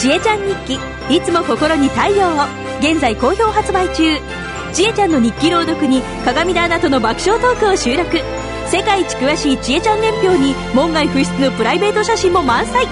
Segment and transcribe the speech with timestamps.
[0.00, 0.78] ちえちゃん日記。
[1.14, 2.46] いつも心に太陽を。
[2.80, 4.16] 現在好評発売中。
[4.72, 8.18] ちえちゃんの日記朗読に鏡田アナとの爆笑トークを収録。
[8.66, 12.86] 世界一詳しいちえちゃん年表に門外不出のプライベート写真も満載。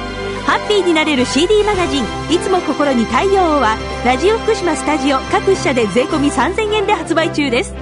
[0.44, 7.74] ハッピーになれる CD マガジン「いつも心に太陽を」はラジオ福島スタジオ各社で税込3000円で発売中です。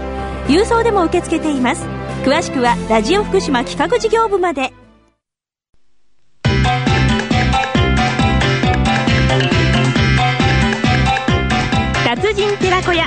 [0.46, 1.84] 郵送でも受け付けています。
[2.24, 4.75] 詳しくはラジオ福島企画事業部まで。
[12.36, 13.06] 人寺子屋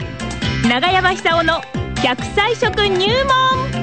[0.67, 1.61] 長山久夫の
[2.03, 3.79] 百歳食入門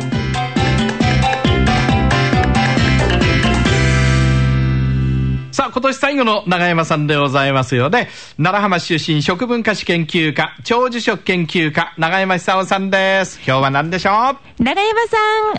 [5.52, 8.08] さあ、今年最後の長山さんでございますよね。
[8.36, 13.38] 奈良浜出身食文化史研究家、長寿食研究家、長山久夫さんです。
[13.38, 14.10] 今日は何でしょ
[14.58, 14.62] う？
[14.62, 15.16] 長山さ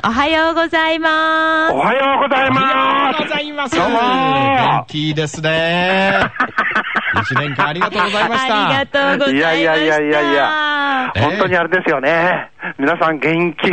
[0.08, 3.76] んおはようございますおはようございおはようまございます。
[3.76, 6.14] どうも元気ですね。
[7.22, 8.68] 一年間ありがとうございました。
[8.68, 11.12] ありがとうございましたいやいやいやいやいや。
[11.16, 11.22] ええ。
[11.24, 12.52] 本当にあれですよね。
[12.78, 13.72] 皆さん元気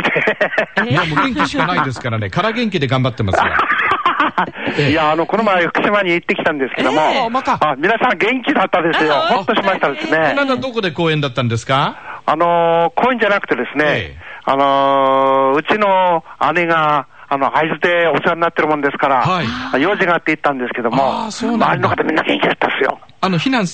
[0.85, 0.89] で。
[0.89, 2.29] いや、もう元気しかないですからね。
[2.29, 3.45] から元気で頑張ってますよ。
[4.77, 4.91] ええ。
[4.91, 7.29] いや、あの、この前、福島に行ってきたんですけども、ええ。
[7.29, 9.13] またあ皆さん元気だったですよ。
[9.13, 10.33] ほっとしましたですね。
[10.33, 14.35] なんだ、どこで公演だったんですかあのー、公園じゃなくてですね、ええ。
[14.45, 16.23] あのー、うちの
[16.53, 22.99] 姉が、あの、会津でお世話になってるもんですから、はい用事があって行ったんですけども、あーそうなんだ周りの方みんな元気だったですよ。
[23.21, 23.65] あの、避難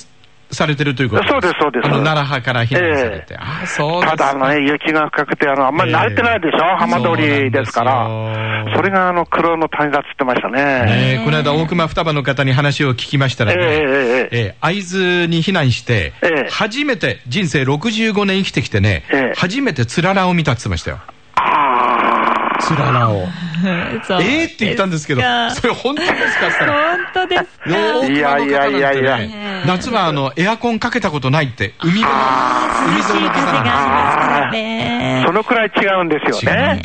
[0.52, 3.26] されてるということそうですそうですあの、奈良派から避難されて。
[3.30, 4.16] ええああ、そうですか。
[4.16, 8.74] ただ、あのね、雪が深くて、あの、あんまり慣れてないでしょ、ええ浜通りですから。
[8.76, 10.62] それが、あの、苦労の谷だっつってましたね。
[10.62, 20.98] ねえこの間、大熊双葉の方に話を聞きましたらね、えええええええ会津に避難して、ええ初めて人生65年生きてきてね、ええ初めてつららを見たって言ってましたよ。
[21.36, 23.26] あつららを。
[24.04, 26.50] そうええって言ったんですけど、それ本当ですか。
[26.66, 27.70] 本当ですか
[28.06, 32.20] いやいやいやいやね、夏はあの、エアコンかけたことないって、海辺の、
[32.88, 36.80] 海涼しい沿いの方風がしなんますからあねそのくらい違うんですよね。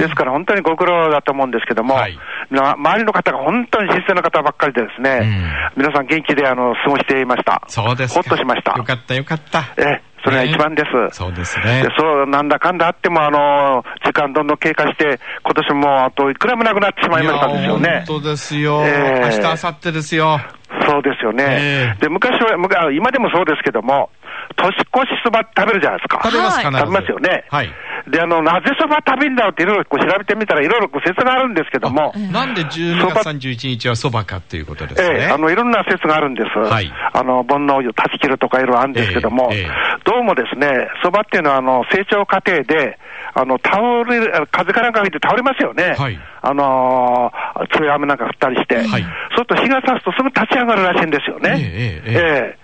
[0.00, 2.18] ですから本当にご苦労だと思うんですけども、はい
[2.50, 7.62] な周りの方が本当に新鮮な方ばっかりでですね、皆さん元気であの過ごしていました。
[7.66, 8.22] そうですか。
[8.22, 8.72] ほっとしました。
[8.76, 9.72] よかったよかった。
[9.78, 11.16] ええそれが一番です。
[11.16, 11.88] そうですねで。
[11.98, 18.04] そう、なんだかんだあっても、あの、時間どんどん経過して、今年もあといくらもなくなってしまいましたんですよね。
[18.06, 18.82] 本当ですよ。
[18.86, 20.40] ええ明日、明後日ですよ。
[20.86, 21.44] そうですよね。
[21.48, 22.56] ええで、昔は、
[22.92, 24.10] 今でもそうですけども、
[24.56, 26.20] 年越しそば食べるじゃないですか。
[26.22, 26.74] 食べます、はい。
[26.78, 27.44] 食べますよね。
[27.50, 27.70] はい。
[28.08, 35.16] で、あの、なぜそば食べるんだろうっていろいろこう調べてみたらいろいろこう説があるんですけども、なんで12そば月31日はそばかっていうことですね。
[35.20, 36.58] ええあの、いろんな説があるんです。
[36.58, 39.68] はいあの、煩悩を断ち切るとかいろいろあるんですけども、ええええ
[40.04, 42.98] どうもですね、そばっていうのは、あの、成長過程で、
[43.34, 45.94] あの、倒れる、風かなんか吹いて倒れますよね。
[45.96, 48.76] はいあのー強い雨なんか降ったりして。
[48.76, 51.54] はいそうすると日が差すとすぐ立ち上がるらしいんですよね。
[51.56, 52.61] ええええええ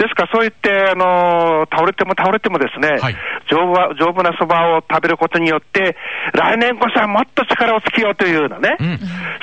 [0.00, 3.16] ですから、そう言って、あのー倒れても倒れてもですね、はい
[3.50, 5.96] 丈夫は丈夫なそばを食べることによって、
[6.32, 8.98] 来年こそはもっと力をつけようというようなね、うん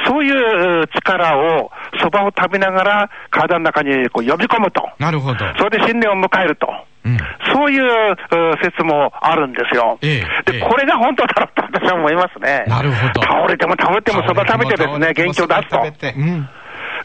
[0.07, 4.81] そういう力を、そばを食べながら、体の中にこう呼び込むと。
[4.97, 5.45] なるほど。
[5.57, 6.67] それで新年を迎えると。
[7.05, 7.17] うん
[7.53, 8.17] そういうう
[8.61, 9.97] 説もあるんですよ。
[10.01, 12.65] ええええで、これが本当だろうと私は思いますね。
[12.67, 15.77] なるほど倒れても倒れてもそば食べてですね、元気を出すと。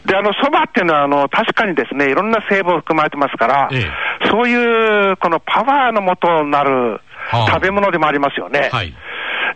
[0.05, 3.85] で、あの、蕎麦っていうのは、あの、確かにですね、いろんな成分含まれてますから、え
[4.29, 8.69] そういう、このパワーの元になるはあ食べ物でもありますよね。
[8.71, 8.93] はい。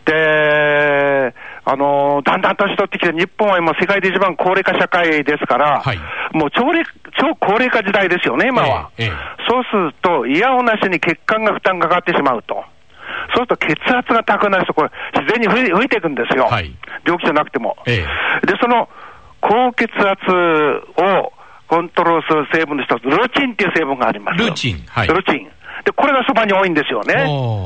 [0.06, 1.34] で、
[1.66, 6.00] あの、だんだん年取ってきて、日本は今世界で一番高齢化社会ですから、はい
[6.34, 6.84] もう超齢
[7.18, 8.90] 超高齢化時代ですよね、今は。
[8.97, 9.12] ええええ
[9.50, 12.63] そうすると、いやおなしに血管が負担がかかってしまうと。
[13.36, 16.46] そうすると血圧が高くなると、これ、自然に吹い吹いていくんですよ。
[16.46, 16.74] はい
[17.06, 17.78] 病気じゃなくても。
[17.86, 18.06] え
[18.46, 18.90] で、その
[19.42, 20.20] 高血圧
[20.98, 21.34] を
[21.68, 24.44] コントロールする成分の一つ、ルチンっていう成分があります。
[24.44, 25.48] ルチンはいルチン。
[25.86, 27.14] で、これがそばに多いんですよね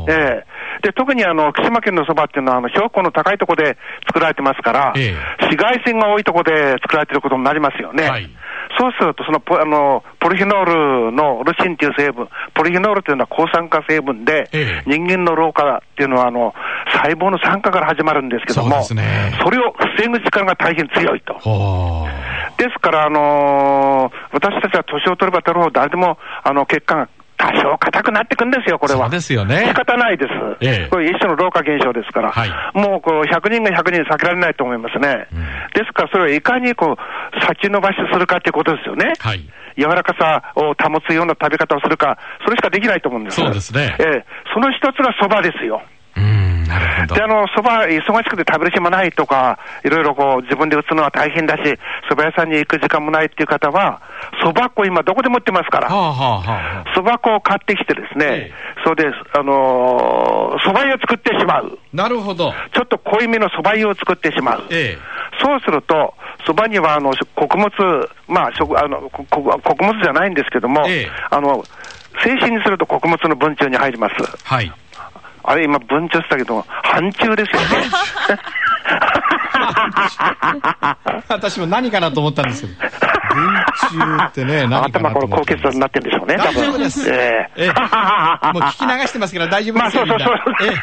[0.10, 0.46] ええ
[0.84, 3.78] で、特にあの、福島県のそばっていうのは、あの、標高の高いところで
[4.08, 8.10] 作られてますから、え紫外線が多いところで作られてることになりますよね。
[8.10, 8.30] はい
[8.78, 14.90] そうすると、そのポあのポリフェノールのルチンっていう成分、ポリフェノールというのは抗酸化成分で、ええ。
[14.90, 16.54] 人間の老化っていうのはあの、
[16.94, 19.34] 細胞の酸化から始まるんですけども、そね。
[19.44, 21.34] それを防ぐ力が大変強いと。
[21.36, 22.08] ほ
[22.58, 27.10] ですから、あのー私たちは年を取れば取るほど誰でも、あの、血管が
[27.42, 29.02] 多少硬くなってくんですよ、これは。
[29.02, 30.32] そうですよね仕方ないです。
[30.62, 32.32] ええこれ一種の老化現象ですから。
[32.32, 35.28] はいもう、こう、100人が100人避けられないと思いますね。
[35.34, 35.42] うん
[35.74, 39.14] ですから、それをいかに、こう、先延ばしするかっていうことですよね。
[39.18, 39.28] う。
[39.28, 39.42] はい。
[39.78, 43.38] 柔らかさを保つような食べ方をするか、それしかできないと思うんです。
[43.42, 45.82] そうですねええその一つが蕎麦ですよ。
[47.16, 51.64] で、あの、蕎麦忙しくて食べる暇ないとか、いろいろこう、自分で打つのは大変だし、
[52.10, 54.02] 蕎麦屋さんに行く時間もないっていう方は、
[54.44, 55.88] 蕎麦粉今どこでも売ってますから。
[55.90, 56.98] はあはあはあ。
[56.98, 61.80] 蕎麦粉を買ってきてですね、ええそれで、あのー蕎麦湯を作ってしまう。
[61.94, 62.54] なるほど。
[62.74, 64.64] ちょっと濃いめの蕎麦湯を作ってしまう。
[64.70, 64.98] え
[65.42, 66.14] そうすると、
[66.46, 67.70] 蕎麦にはあの穀物、
[68.28, 71.64] まあ食あの穀物じゃないんですけども、ええあの
[72.24, 74.16] 精神にすると穀物の分中に入ります。
[74.20, 74.72] えはい。
[75.44, 77.90] あれ、今、文鳥したけど、半中ですよね。
[81.28, 83.11] 私も何かなと思ったんですけど。
[83.34, 87.10] 文中ってね、 何かな頭、この高血圧になってるんでしょうね、多大丈夫分です。
[87.10, 90.08] ええええもう聞き流してますから大丈夫まあ、ですよ。
[90.08, 90.78] そうそうそうみんなえ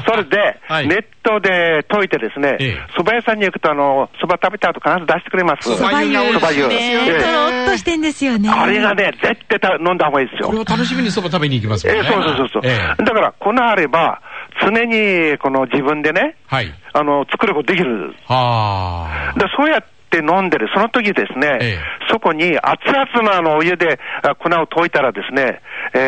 [0.00, 0.02] え。
[0.10, 5.70] それで、はいネットで解いてですねええ、蕎麦屋さんに行くと、あの、蕎麦食べた後必ず出してくれます。
[5.70, 8.48] 蕎麦湯蕎麦湯ですよええねとろっとしてんですよね。
[8.48, 10.58] あれがね、絶対た飲んだ方がいいですよこれ。
[10.60, 12.02] を楽しみにそば食べに行きますもんね。
[12.04, 12.62] ええそうそうそうそう。
[12.64, 14.20] ええだから、粉あれば、
[14.62, 16.72] 常にこの自分でね、はい。
[16.92, 18.14] あの、作ることできる。
[18.26, 19.38] はあ。
[19.38, 19.84] でそうやっ
[20.20, 21.78] て飲んでる、その時ですね、ええ。
[22.10, 25.60] そこに熱々のあのお湯であ粉を溶いたらですね、
[25.94, 25.98] え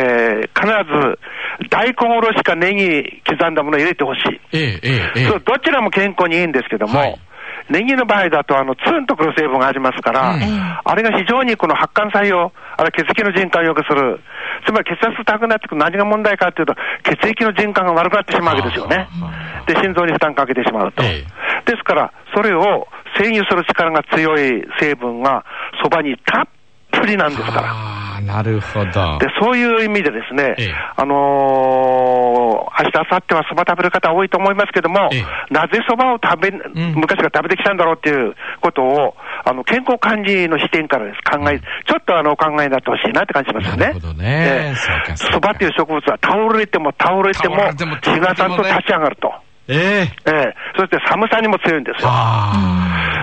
[0.44, 1.18] ー必ず
[1.70, 4.40] 大根おろしかネギ刻んだものを入れてほしい。
[4.52, 7.20] ええ、ええ、どちらも健康にいいんですけども、はい
[7.70, 10.40] ネギの場合だと、あの、ツンとくる成分がありますから、うん
[10.84, 14.20] あれが非常にこの発汗作用、あれ血液の循環を良くする。
[14.66, 16.74] つまり血圧高くなってくる何が問題かというと、
[17.04, 19.08] 血液の循環が悪くなってしまうわけですよね。
[19.66, 21.02] で、心臓に負担かけてしまうと。
[21.04, 21.24] え
[21.66, 22.88] ですから、それを
[23.20, 25.44] 占有する力が強い成分が
[25.82, 26.44] そばにたっ
[26.90, 27.97] ぷりなんですから。
[28.28, 29.18] なるほど。
[29.18, 30.74] で、そういう意味でですね、ええ。
[30.96, 32.48] あのー
[32.78, 35.24] 明日、明後日はそば食べる方多いと思いますけども、ええ。
[35.50, 36.94] なぜそばを食べ、ん。
[36.94, 39.14] 昔から食べてきたんだろうっていうことを、
[39.44, 43.86] あの、健康管理の視点からです考え、ちょっとあの、お考えになってほしいなって感じしますよね。
[43.86, 44.74] なるほどね。
[45.16, 47.56] そばっていう植物は倒れても倒れても、
[48.02, 49.32] 日がさんと立ち上がると。
[49.68, 50.30] ええ。
[50.30, 52.08] ええそして寒さにも強いんですよ。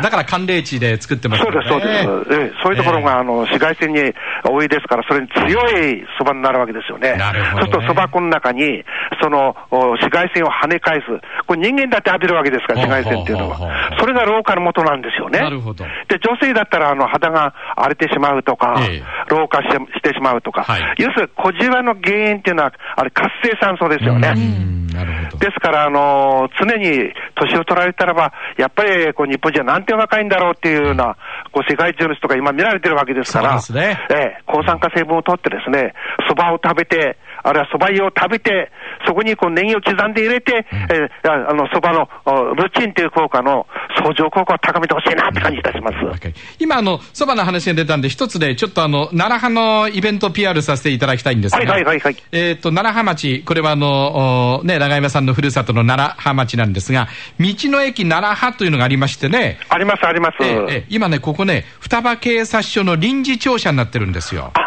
[0.01, 4.13] だから寒冷地で作ってますそうです、そうです、ええそういうところが、あの紫外線に
[4.43, 7.15] 多いですから、それに強いそばになるわけですよね。
[7.15, 8.83] なるほどねそうすると、そば粉の中に、
[9.21, 11.07] そのお紫外線を跳ね返す、
[11.47, 13.99] これ、人間だって浴びるわけですから、紫外線っていうのほうほうほうほうは。
[13.99, 15.39] それが老化の元なんですよね。
[15.39, 24.33] なるほどで、女性だったら、あの肌が荒れてしまうとか、ええ老化してしてしまうとか、はい要するに小じわの原因っていうのは、あれ、活性酸素ですよね。
[24.35, 25.37] うん、なるほど。
[25.39, 31.17] ですから、あの常に年を取られたらば、やっぱりこう日本人はなんて若いんだろうっていうような、
[31.51, 33.99] こう世界中の人が今見られてるわけですから、そうですね。
[34.11, 35.93] ええ抗酸化成分を取ってですね、
[36.29, 38.71] 蕎麦を食べて、あるいは蕎麦湯を食べて、
[39.05, 46.03] そこにこうネギを刻んで入れて、ええああの蕎麦のおルチンという効果の相乗効果を高めてほしいなって感じいたします。
[46.05, 57.07] わかり今、あの、そばの話が出たんで、一つで、ちょっとあの、奈良派のイベント PR させていただきたいんですが、はいはいはいはいえっ、と、奈良浜町、これはあの、おね、長山さんのふるさとの奈良浜町なんですが、
[57.39, 60.37] 道の駅奈良派というのがありましてね、ありますあります。
[60.41, 64.51] ええええ今ね、ここね、双葉警察署の臨時庁舎になってるんですよ。
[64.55, 64.64] あ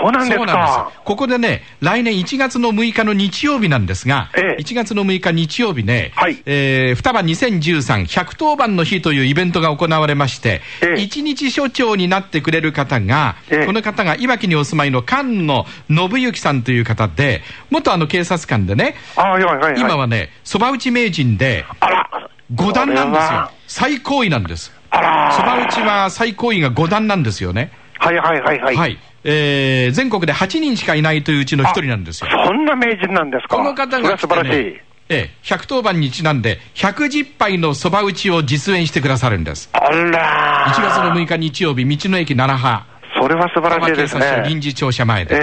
[0.00, 0.92] そうなんですか。
[1.04, 15.64] ここでね、来年1月の6日の日曜日なんですが、ええ1月の6日日曜日ね、はいえー双葉2013、110番の日というイベントが行われまして、ええ一日署長になってくれる方が、ええこの方がいわきにお住まいの菅野
[16.08, 19.80] 信之さんという方で、元あの警察官でね、あはいはいはい。
[19.80, 23.50] 今はね、そば打ち名人で、あら、五段なんですよ。
[23.66, 24.72] 最高位なんです。
[24.90, 27.70] あらそば打ちは最高位が五段なんですよね。
[27.98, 28.76] はいはいはいはい。
[28.76, 28.98] はい。
[29.24, 32.30] えー全国で8人しかいないといううちの一人なんですよ。
[32.46, 33.56] そんな名人なんですか？
[33.56, 34.80] この方がそれは素晴らしい。
[35.12, 39.68] ええ、110番にちなんで、110杯のそば打ちを実演してくださるんです。
[39.72, 42.86] あら1月の6日日曜日、道の駅奈良派、
[43.20, 44.60] それは素晴らしいです警察署臨ね。
[44.60, 45.34] 時庁舎前で。
[45.34, 45.38] え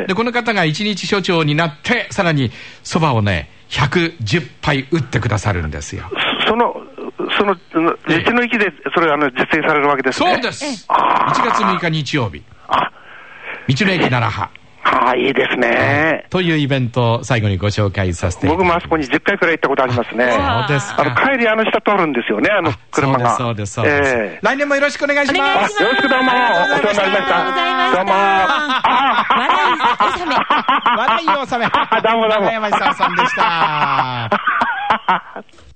[0.00, 2.50] ええで、この方が一日署長になって、さらに
[2.82, 6.10] そばをね、110杯打ってくださるんですよ。
[6.48, 6.74] その、
[7.38, 10.32] その、道の駅で、それ、あの、実践されるわけですね。
[10.32, 10.86] そうです。
[10.88, 12.90] 1月6日日曜日、あ、
[13.74, 14.62] 道の駅奈良派。
[14.84, 16.26] ああ、いいですね。
[16.28, 20.32] というイベントを最後にご紹介させて僕もあそこに10回くらい行ったことありますね。
[20.32, 23.36] そうですかあの、帰りあの下通るんですよね、あの車が。
[23.36, 24.14] そうです、そうです、そうです。
[24.16, 25.82] ええ来年もよろしくお願いします。
[25.82, 27.04] よろしくどうも、お世話になりました。
[27.04, 28.12] ありがとうございましたどうも。
[28.14, 30.36] あ笑い納め。
[30.98, 31.66] 笑いを収め。
[31.66, 34.30] どうもどうも長山久夫さんでした。